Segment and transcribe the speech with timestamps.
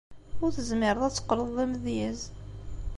[0.43, 2.21] Ur tezmireḍ ad teqqleḍ d amedyaz.